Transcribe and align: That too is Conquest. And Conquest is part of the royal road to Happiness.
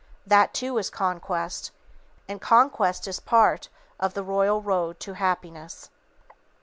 That 0.25 0.51
too 0.51 0.79
is 0.79 0.89
Conquest. 0.89 1.69
And 2.27 2.41
Conquest 2.41 3.07
is 3.07 3.19
part 3.19 3.69
of 3.99 4.15
the 4.15 4.23
royal 4.23 4.59
road 4.59 4.99
to 5.01 5.13
Happiness. 5.13 5.91